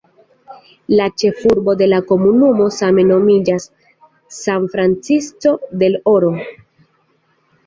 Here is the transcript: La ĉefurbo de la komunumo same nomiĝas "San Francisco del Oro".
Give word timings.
La 0.99 1.05
ĉefurbo 1.21 1.75
de 1.81 1.87
la 1.91 1.99
komunumo 2.11 2.67
same 2.77 3.03
nomiĝas 3.09 3.69
"San 4.39 4.67
Francisco 4.77 5.53
del 5.85 6.01
Oro". 6.15 6.33